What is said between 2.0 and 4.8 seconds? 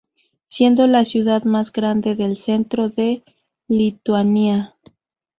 del centro de Lituania.